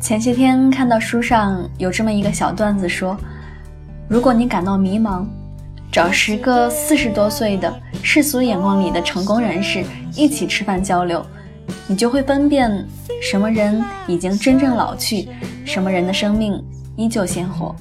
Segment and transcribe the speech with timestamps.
[0.00, 3.14] 前些天看到书上有这么一个小段子，说，
[4.08, 5.26] 如果你感到迷茫，
[5.92, 7.72] 找十个四十多岁的
[8.02, 11.24] 世俗眼光里的成功人士一起吃饭交流，
[11.86, 12.86] 你就会分辨
[13.20, 15.28] 什么人已经真正老去，
[15.66, 16.64] 什么人的生命
[16.96, 17.76] 依旧鲜活。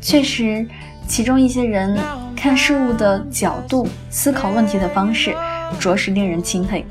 [0.00, 0.64] 确实，
[1.08, 1.98] 其中一些人
[2.36, 5.34] 看事物的角度、思考问题的方式，
[5.80, 6.86] 着实令人钦佩。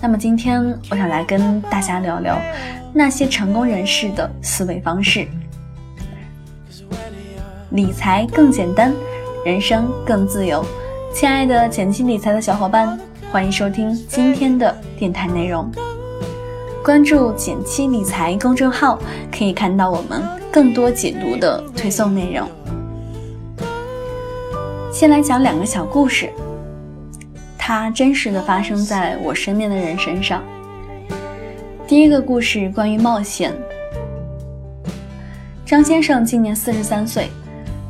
[0.00, 2.40] 那么今天我想来跟大家聊聊
[2.92, 5.26] 那些成功人士的思维方式，
[7.70, 8.94] 理财更简单，
[9.44, 10.64] 人生更自由。
[11.12, 12.96] 亲爱的简七理财的小伙伴，
[13.32, 15.68] 欢迎收听今天的电台内容。
[16.84, 19.00] 关注简七理财公众号，
[19.36, 20.22] 可以看到我们
[20.52, 22.48] 更多解读的推送内容。
[24.92, 26.30] 先来讲两个小故事。
[27.68, 30.42] 它真实的发生在我身边的人身上。
[31.86, 33.52] 第一个故事关于冒险。
[35.66, 37.28] 张先生今年四十三岁，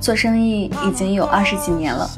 [0.00, 2.10] 做生意已经有二十几年了。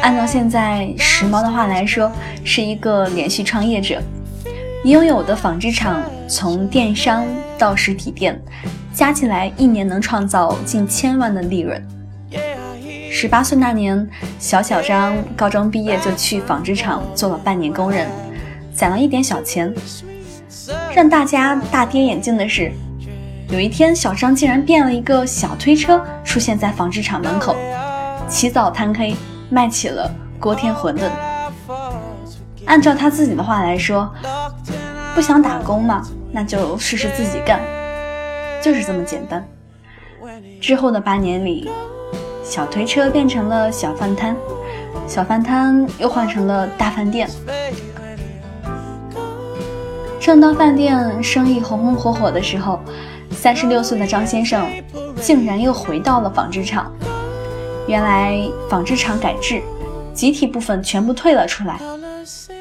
[0.00, 2.10] 按照现在时髦的话来说，
[2.42, 4.00] 是一个连续创业者。
[4.86, 7.26] 拥有的纺织厂从电商
[7.58, 8.40] 到实体店，
[8.94, 11.86] 加起来一年能创造近千万的利润。
[13.20, 18.08] 十八岁那年，小小张高中毕业就去纺织厂做了半年工人，
[18.72, 19.74] 攒了一点小钱。
[20.94, 22.70] 让大家大跌眼镜的是，
[23.48, 27.56] 有一天小张竟然变了一个小推车出现在纺织厂门口，
[28.28, 29.16] 起早贪黑
[29.50, 30.08] 卖起了
[30.38, 31.10] 锅贴馄饨。
[32.66, 34.08] 按照他自己的话来说，
[35.16, 37.60] 不想打工嘛，那就试试自己干，
[38.62, 39.44] 就是这么简单。
[40.60, 41.68] 之后的八年里。
[42.48, 44.34] 小推车变成了小饭摊，
[45.06, 47.28] 小饭摊又换成了大饭店。
[50.18, 52.80] 正当饭店生意红红火火的时候，
[53.32, 54.66] 三十六岁的张先生
[55.20, 56.90] 竟然又回到了纺织厂。
[57.86, 58.40] 原来
[58.70, 59.60] 纺织厂改制，
[60.14, 61.78] 集体部分全部退了出来，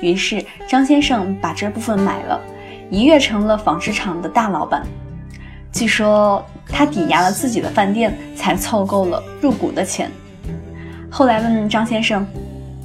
[0.01, 2.38] 于是张先生把这部分买了，
[2.89, 4.83] 一跃成了纺织厂的大老板。
[5.72, 10.11] 据说他抵押了自己的饭店，才凑够了入股的钱。
[11.09, 12.25] 后来问张先生，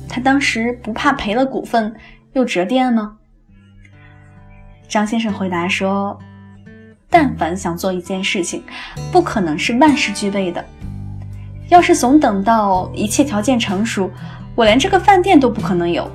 [0.09, 1.95] 他当时不怕赔了股份
[2.33, 3.17] 又折店吗？
[4.89, 6.19] 张先生回答说
[7.11, 8.63] ：“但凡想做一件事情，
[9.11, 10.65] 不可能是万事俱备的。
[11.69, 14.11] 要是总等到一切条件成熟，
[14.55, 16.11] 我连这个饭店都不可能有。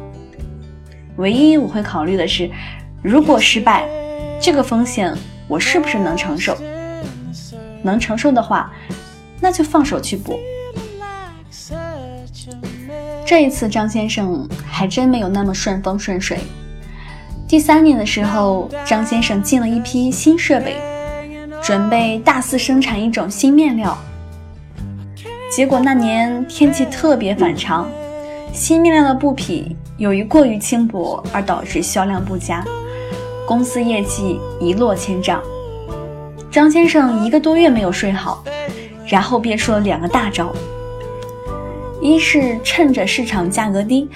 [1.17, 2.49] 唯一我会考虑的是，
[3.01, 3.87] 如果失败，
[4.39, 5.15] 这个风险。”
[5.49, 6.57] 我是不是能承受？
[7.87, 8.71] 能承受的话，
[9.39, 10.39] 那就放手去补。
[13.25, 16.39] 这一次，张先生还真没有那么顺风顺水。
[17.47, 20.75] 第三年的时候，张先生进了一批新设备，
[21.61, 23.97] 准备大肆生产一种新面料。
[25.49, 27.89] 结果那年天气特别反常，
[28.53, 32.63] 新面料的布匹由于过于轻薄而导致销量不佳。
[33.45, 35.41] 公司业绩一落千丈，
[36.57, 38.43] 张先生一个多月没有睡好，
[39.05, 40.51] 然后憋出了两个大招：
[42.01, 44.09] 一是趁着市场价格低，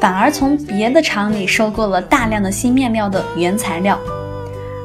[0.00, 3.96] 反而从别的厂里收购了大量的新面料的原材料；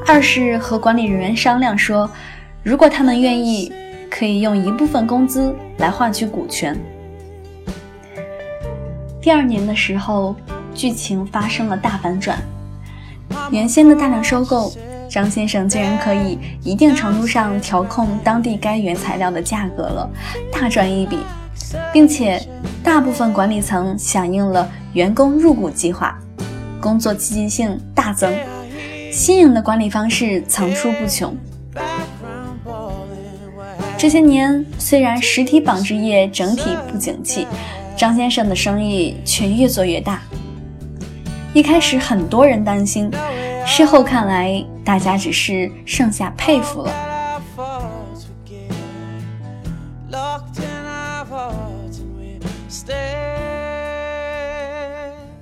[0.05, 2.07] 二是和管理人员商量说，
[2.61, 3.73] 如果他们愿意，
[4.07, 6.79] 可以用一部分工资来换取股权。
[9.19, 10.35] 第二年的时候，
[10.75, 12.37] 剧情发生了大反转。
[13.49, 14.71] 原先的大量收购，
[15.13, 20.09] 张先生竟然可以一定程度上调控当地该原材料的价格了，
[20.51, 21.19] 大赚一笔，
[21.93, 22.41] 并且
[22.83, 26.17] 大部分管理层响应了员工入股计划，
[26.81, 28.33] 工作积极性大增，
[29.11, 31.37] 新颖的管理方式层出不穷。
[33.95, 37.45] 这些年虽然实体纺织业整体不景气，
[37.95, 40.23] 张先生的生意却越做越大。
[41.53, 43.11] 一开始很多人担心，
[43.63, 46.91] 事后看来，大家只是剩下佩服了。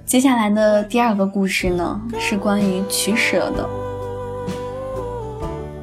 [0.06, 3.70] 接下来的第二个故事呢，是关于取舍的。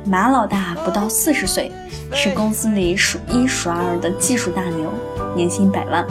[0.04, 1.72] 马老大不到四十岁，
[2.12, 4.92] 是公司里数一数二的技术大牛，
[5.34, 6.06] 年薪百万。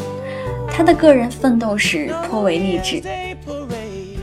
[0.68, 3.02] 他的个人奋斗史颇为励志。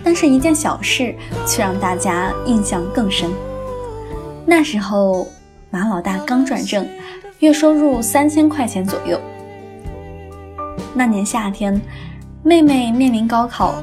[0.04, 1.14] 但是，一件小事
[1.46, 3.30] 却让大家印象更深。
[4.44, 5.26] 那时候，
[5.70, 6.86] 马老大刚转正，
[7.38, 9.18] 月收入三千块钱左右。
[10.94, 11.80] 那年夏天，
[12.42, 13.82] 妹妹面临高考，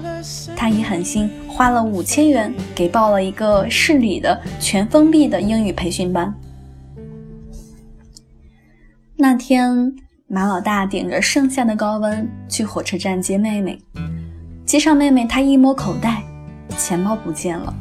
[0.56, 6.34] 他一狠心花花了五千元给报了一个市里的全封闭的英语培训班。
[9.16, 9.94] 那天，
[10.28, 13.80] 马老大顶着盛夏的高温去火车站接妹妹，
[14.72, 16.24] 接上妹妹，她一摸口袋，
[16.78, 17.74] 钱包不见了。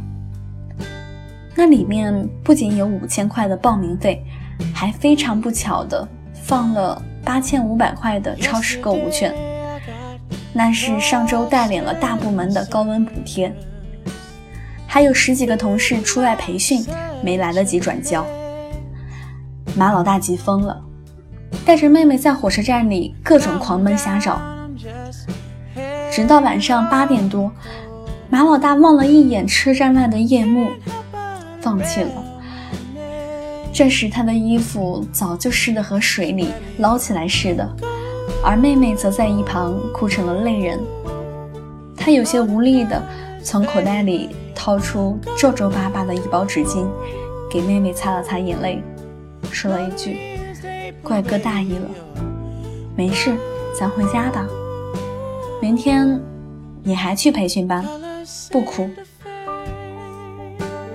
[1.54, 4.20] 那里面不仅有五千块的报名费，
[4.74, 9.32] 还非常不巧的放了八千五百块的超市购物券。
[10.52, 13.54] 那是上周带领了大部门的高温补贴，
[14.84, 16.84] 还有十几个同事出外培训
[17.22, 18.26] 没来得及转交。
[19.76, 20.82] 马老大急疯了。
[21.64, 24.40] 带着妹妹在火车站里各种狂奔瞎找，
[26.10, 27.50] 直到晚上八点多，
[28.28, 30.68] 马老大望了一眼车站外的夜幕，
[31.60, 32.10] 放弃了。
[33.72, 36.48] 这时他的衣服早就湿得和水里
[36.78, 37.76] 捞起来似的，
[38.44, 40.78] 而妹妹则在一旁哭成了泪人。
[41.96, 43.00] 他有些无力地
[43.42, 46.86] 从口袋里掏出皱皱巴巴的一包纸巾，
[47.48, 48.82] 给妹妹擦了擦眼泪，
[49.52, 50.18] 说了一句。
[51.02, 51.88] 怪哥大意了，
[52.96, 53.36] 没事，
[53.78, 54.44] 咱回家吧。
[55.60, 56.18] 明天
[56.82, 57.84] 你还去培训班，
[58.50, 58.88] 不哭。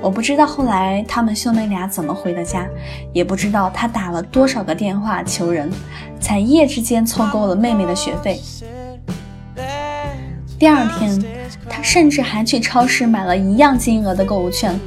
[0.02, 2.68] 我不知道后来他们兄妹俩怎么回的家，
[3.14, 5.72] 也不知道他打了多少个电话求人，
[6.20, 8.42] 才一夜之间凑够了妹妹的学费。
[10.58, 11.24] 第二天，
[11.70, 14.80] 他甚至还去超市买了一样金额的购物券，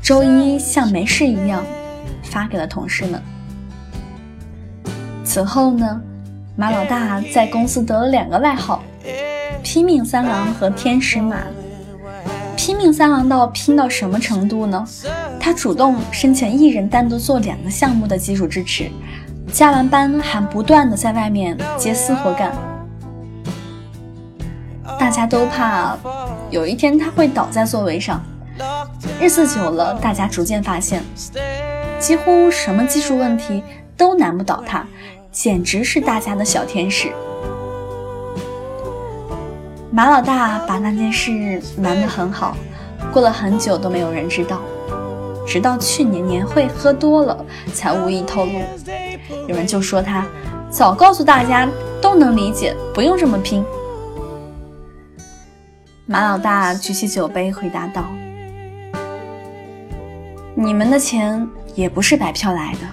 [0.00, 1.64] 周一像没事一样
[2.22, 3.20] 发给了同事们。
[5.24, 6.00] 此后呢，
[6.58, 8.82] 马老大在公司得了两个外号：
[9.62, 11.36] 拼命三郎和天使马。
[12.56, 14.82] 拼命三郎到拼到什么程度呢？
[15.38, 18.90] 他主动申请一人单独做两个项目的技术支持，
[19.52, 22.50] 加完班还不断的在外面接私活干。
[24.98, 25.94] 大家都怕
[26.50, 28.24] 有一天他会倒在座位上。
[29.20, 31.02] 日子久了，大家逐渐发现，
[32.00, 33.62] 几乎什么技术问题
[33.94, 34.86] 都难不倒他。
[35.36, 37.12] 简直是大家的小天使。
[39.90, 42.56] 马老大把那件事瞒得很好，
[43.12, 44.62] 过了很久都没有人知道，
[45.46, 47.44] 直到去年年会喝多了
[47.74, 48.52] 才无意透露。
[49.46, 50.26] 有人就说他
[50.70, 51.68] 早告诉大家
[52.00, 53.62] 都能理解，不用这么拼。
[56.06, 58.06] 马老大举起酒杯回答道
[60.56, 62.88] ：“你们的钱也不是白嫖来的，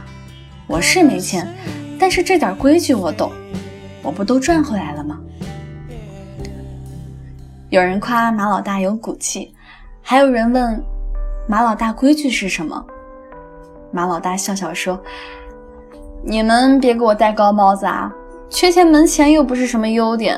[0.68, 1.48] 我是没钱。”
[2.04, 3.32] 但是这点规矩我懂，
[4.02, 5.18] 我不都赚回来了吗？
[7.70, 9.56] 有人夸马老大有骨气，
[10.02, 10.84] 还有人问
[11.48, 12.86] 马老大规矩是什么？
[13.90, 15.02] 马老大笑笑说
[16.28, 18.12] ：“你们别给我戴高帽子啊！
[18.50, 20.38] 缺钱门前又不是什么优点，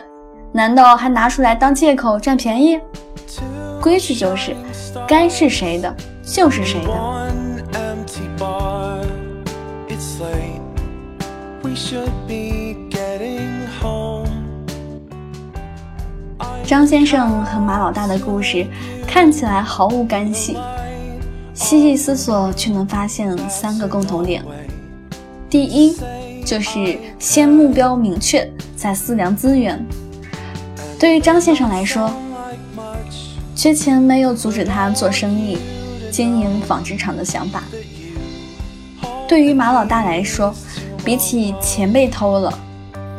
[0.52, 2.80] 难道还拿出来当借口占便宜？
[3.82, 4.56] 规矩就是
[5.08, 5.92] 该是谁的
[6.22, 6.94] 就是谁的。”
[16.66, 18.66] 张先生和马老大的故事
[19.06, 20.58] 看起来毫无干系，
[21.54, 24.44] 细细思索却能发现三个共同点：
[25.48, 25.96] 第一，
[26.44, 29.86] 就是先目标明确，再思量资源。
[31.00, 32.12] 对于张先生来说，
[33.56, 35.60] 缺钱没有阻止他做生意、
[36.10, 37.62] 经营纺织厂的想法；
[39.28, 40.52] 对于马老大来说，
[41.06, 42.52] 比起钱被偷了，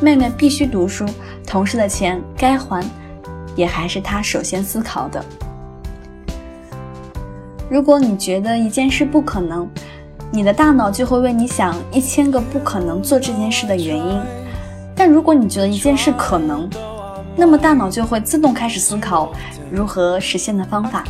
[0.01, 1.05] 妹妹必须读书，
[1.47, 2.83] 同事的钱该还，
[3.55, 5.23] 也还是他首先思考的。
[7.69, 9.65] 如果你觉得一件事不可能，
[10.29, 14.19] 你的大脑就会为你想一千个不可能做这件事的原因；
[14.93, 16.69] 但如果你觉得一件事可能，
[17.37, 19.31] 那么大脑就会自动开始思考
[19.71, 21.05] 如何实现的方法。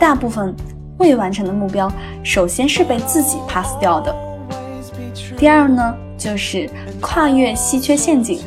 [0.00, 0.52] 大部分
[0.98, 1.88] 未完成的目标，
[2.24, 4.31] 首先是被自己 pass 掉的。
[5.42, 6.70] 第二呢，就是
[7.00, 8.38] 跨越稀缺陷阱，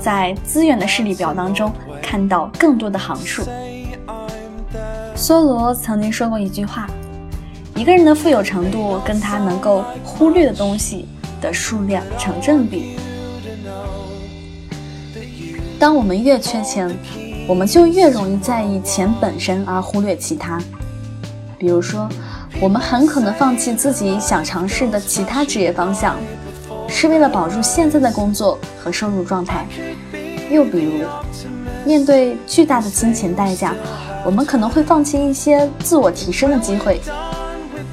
[0.00, 3.44] 在资源的势力表当中看到更多的行数。
[5.14, 6.88] 梭罗曾经说过一句话：
[7.76, 11.06] 一个人的富有程度跟他能够忽略的东西
[11.40, 12.96] 的数量成正比。
[15.78, 16.92] 当我们越缺钱，
[17.46, 20.60] 我们就越容易在意钱本身而忽略其他。
[21.56, 22.08] 比如说，
[22.58, 26.16] 我们很可能放弃自己想尝试的其他职业方向。
[26.92, 29.64] 是为了保住现在的工作和收入状态。
[30.50, 31.04] 又比如，
[31.84, 33.72] 面对巨大的金钱代价，
[34.24, 37.00] 我们可能会放弃一些自我提升的机会、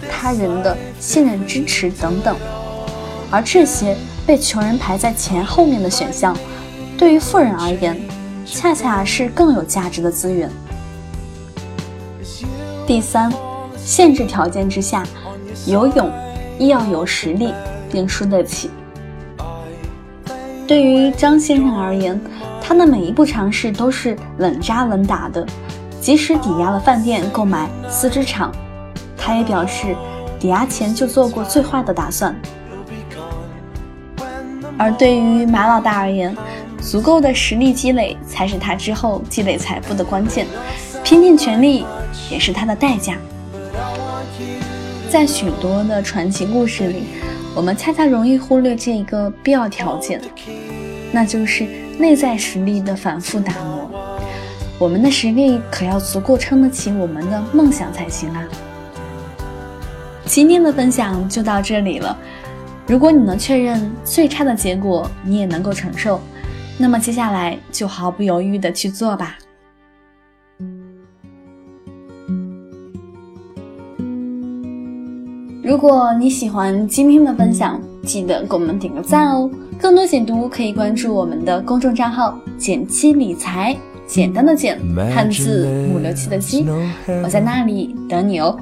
[0.09, 2.35] 他人的信任支持等等。
[3.29, 3.95] 而这些
[4.25, 6.35] 被穷人排在钱后面的选项，
[6.97, 7.95] 对于富人而言，
[8.47, 10.49] 恰恰是更有价值的资源。
[12.87, 13.31] 第三，
[13.77, 15.03] 限制条件之下，
[15.65, 16.11] 游泳
[16.57, 17.53] 亦要有实力
[17.91, 18.69] 并输得起。
[20.67, 22.19] 对于张先生而言，
[22.61, 25.45] 他的每一步尝试都是稳扎稳打的，
[26.01, 28.51] 即使抵押了饭店购买丝织厂，
[29.17, 29.95] 他也表示
[30.37, 32.35] 抵押前就做过最坏的打算。
[34.77, 36.35] 而对于马老大而言，
[36.81, 40.45] 足够的实力积累才是他之后积累财富的关键，
[41.03, 41.85] 拼尽全力
[42.29, 43.15] 也是他的代价。
[45.09, 47.03] 在许多的传奇故事里，
[47.55, 50.21] 我们恰恰容易忽略这一个必要条件，
[51.11, 51.65] 那就是
[51.97, 53.89] 内在实力的反复打磨。
[54.77, 58.43] 我们的实力可要足够撑得起我们的梦想才行啊！
[60.25, 62.15] 今天的分享就到这里了。
[62.85, 66.21] 如果你能确认最差的结果你也能够承受，
[66.77, 69.37] 那么接下来就毫不犹豫的去做吧。
[75.67, 79.51] 如果你喜欢今天的分享，记得给我们点个赞哦！
[79.77, 83.75] 更多解读可以关注我们的公众账号“简七理财”，
[84.07, 84.79] 简单的简，
[85.13, 86.65] 汉字五六七的七，
[87.21, 88.57] 我在那里等你哦。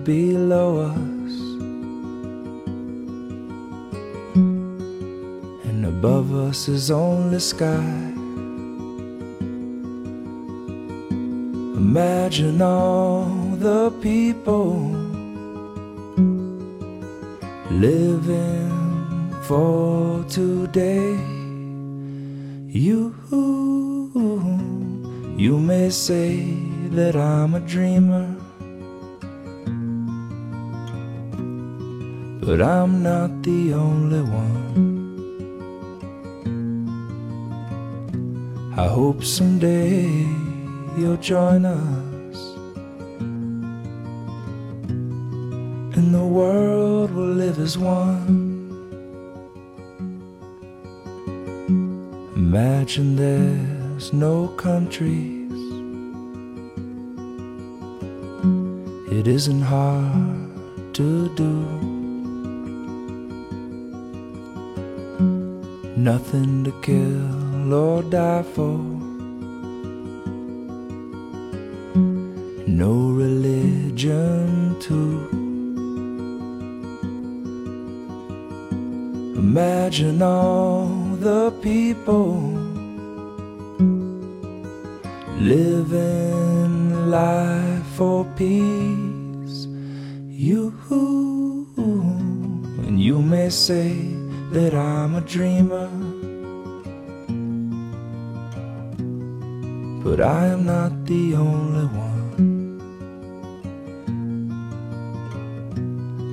[0.00, 1.09] above us
[6.50, 8.12] is only sky.
[11.76, 13.24] Imagine all
[13.56, 14.74] the people
[17.70, 21.14] living for today.
[22.66, 23.14] You,
[25.36, 26.52] you may say
[26.90, 28.34] that I'm a dreamer.
[32.40, 34.89] But I'm not the only one.
[38.80, 40.08] I hope someday
[40.96, 42.38] you'll join us
[45.98, 48.38] and the world will live as one.
[52.36, 55.52] Imagine there's no countries.
[59.12, 61.52] It isn't hard to do.
[65.98, 67.39] Nothing to kill
[67.70, 68.78] Lord, die for.
[72.66, 75.28] No religion, too.
[79.36, 80.88] Imagine all
[81.20, 82.40] the people
[85.38, 89.68] living life for peace.
[90.28, 90.74] You
[92.86, 93.92] and you may say
[94.50, 96.09] that I'm a dreamer.
[100.02, 102.80] But I am not the only one.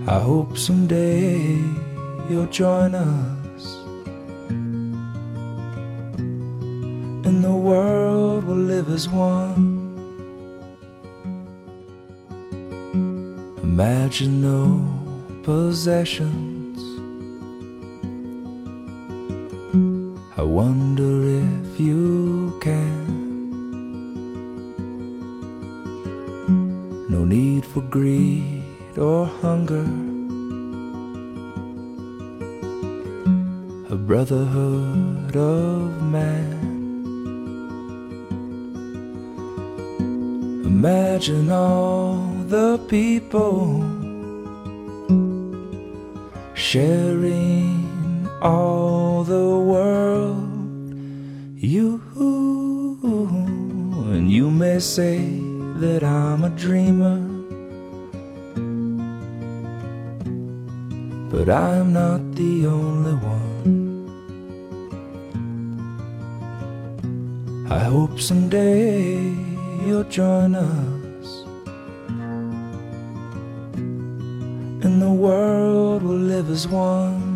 [0.08, 1.60] I hope someday
[2.30, 3.64] you'll join us,
[7.28, 9.76] and the world will live as one.
[13.64, 14.82] Imagine no
[15.44, 16.80] possessions.
[20.38, 22.97] I wonder if you can.
[27.74, 28.64] For greed
[28.98, 29.88] or hunger.
[33.90, 36.58] A brotherhood of man.
[40.66, 42.16] Imagine all
[42.48, 43.84] the people
[46.54, 50.44] sharing all the world.
[51.56, 52.02] You
[54.12, 55.18] and you may say
[55.80, 57.37] that I'm a dreamer.
[61.38, 64.10] But I'm not the only one.
[67.70, 69.20] I hope someday
[69.86, 71.28] you'll join us.
[74.84, 77.27] And the world will live as one.